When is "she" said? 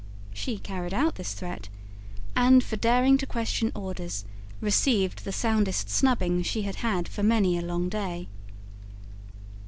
0.33-0.57, 6.41-6.63